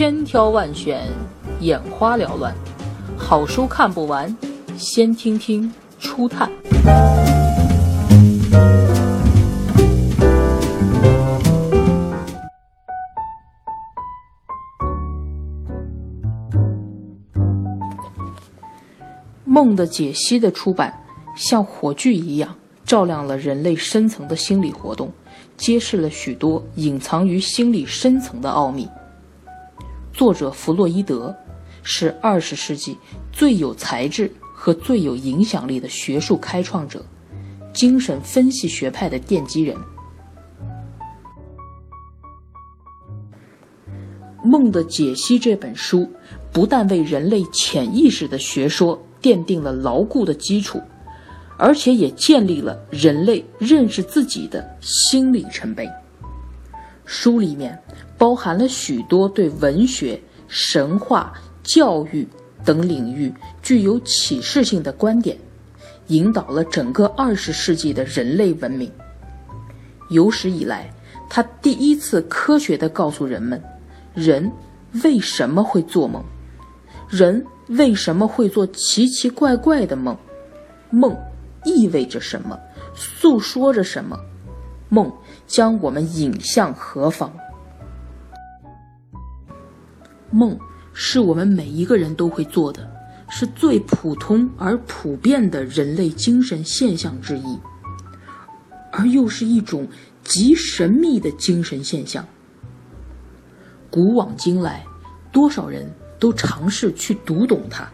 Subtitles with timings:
[0.00, 1.06] 千挑万选，
[1.60, 2.54] 眼花缭乱，
[3.18, 4.34] 好书看不完，
[4.74, 6.50] 先听听初探。
[19.44, 20.98] 梦的解析的出版，
[21.36, 25.12] 像火炬一样照亮了人类深层的心理活动，
[25.58, 28.88] 揭示了许多隐藏于心理深层的奥秘。
[30.12, 31.34] 作者弗洛伊德
[31.82, 32.96] 是二十世纪
[33.32, 37.04] 最有才智和最有影响力的学术开创者，
[37.72, 39.76] 精神分析学派的奠基人。
[44.44, 46.10] 《梦的解析》这本书
[46.52, 50.80] 不但为人类潜意识的学说奠定了牢固的基础，
[51.56, 55.88] 而且也建立了人类认识自己的新里程碑。
[57.12, 57.76] 书里面
[58.16, 62.24] 包含了许多对文学、神话、教育
[62.64, 65.36] 等领域具有启示性的观点，
[66.06, 68.88] 引导了整个二十世纪的人类文明。
[70.10, 70.88] 有史以来，
[71.28, 73.60] 他第一次科学地告诉人们。
[74.14, 74.48] 人
[75.02, 76.22] 为什么会做梦？
[77.08, 80.16] 人为什么会做奇奇怪怪的梦？
[80.90, 81.16] 梦
[81.64, 82.56] 意味着什么？
[82.94, 84.16] 诉说着什么？
[84.90, 85.10] 梦
[85.46, 87.32] 将我们引向何方？
[90.30, 90.58] 梦
[90.92, 92.90] 是我们每一个人都会做的，
[93.28, 97.58] 是最普通而普遍的人类精神现象之一，
[98.92, 99.86] 而又是一种
[100.24, 102.26] 极神秘的精神现象。
[103.90, 104.84] 古往今来，
[105.32, 107.88] 多少人都尝试去读懂它。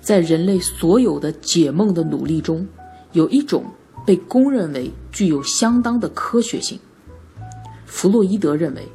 [0.00, 2.66] 在人类所有的解梦的努力中，
[3.12, 3.64] 有一种
[4.10, 6.76] 被公认为具有相当的科学性。
[7.86, 8.88] 弗洛伊德认为，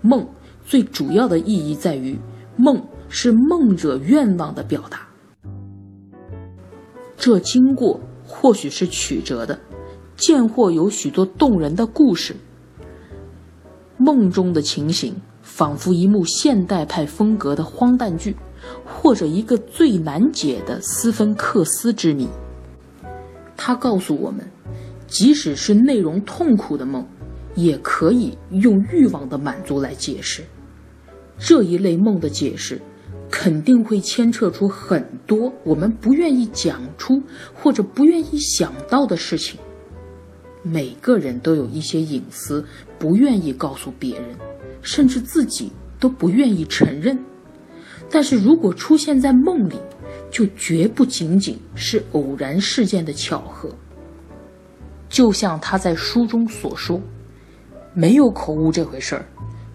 [0.00, 0.26] 梦
[0.64, 2.18] 最主要的意义在于，
[2.56, 5.06] 梦是梦者愿望的表达。
[7.14, 9.60] 这经过或许是曲折的，
[10.16, 12.34] 见或有许多动人的故事。
[13.98, 15.14] 梦中的情形。
[15.42, 18.34] 仿佛一幕现代派风格的荒诞剧，
[18.82, 22.26] 或者一个最难解的斯芬克斯之谜。
[23.54, 24.40] 他告诉我们，
[25.06, 27.06] 即使是内容痛苦的梦，
[27.54, 30.42] 也可以用欲望的满足来解释。
[31.38, 32.80] 这一类梦的解释，
[33.30, 37.22] 肯定会牵扯出很多我们不愿意讲出
[37.54, 39.58] 或者不愿意想到的事情。
[40.62, 42.64] 每个人都有一些隐私，
[42.98, 44.24] 不愿意告诉别人。
[44.86, 47.18] 甚至自己都不愿意承认，
[48.10, 49.76] 但是如果出现在梦里，
[50.30, 53.74] 就绝不仅仅是偶然事件的巧合。
[55.14, 57.00] 就像他在书中所说，
[57.92, 59.24] 没有口误这回事儿，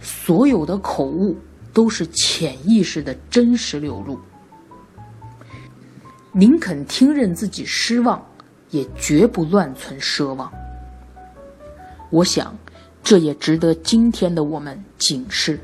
[0.02, 1.38] 所有的口误
[1.72, 4.20] 都是潜意识的真实流露。
[6.34, 8.22] 宁肯听任自己失望，
[8.70, 10.52] 也绝不乱存奢望。
[12.10, 12.54] 我想。
[13.02, 15.58] 这也值得今天的我们警示。